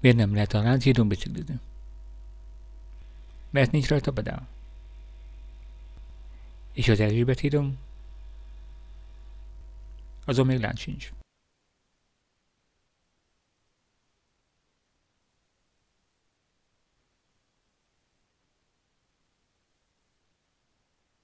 Miért 0.00 0.16
nem 0.16 0.34
lehet 0.34 0.52
a 0.52 0.62
Lánchídon 0.62 1.08
biciklizni? 1.08 1.60
Mert 3.50 3.70
nincs 3.70 3.88
rajta 3.88 4.12
pedál. 4.12 4.48
És 6.72 6.88
az 6.88 7.00
Erzsébet 7.00 7.38
hídon? 7.38 7.78
Azon 10.24 10.46
még 10.46 10.60
lánc 10.60 10.80
sincs. 10.80 11.12